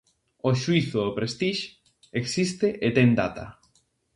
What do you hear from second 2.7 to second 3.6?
e ten data.